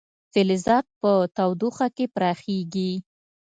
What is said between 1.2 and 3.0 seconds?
تودوخه کې پراخېږي.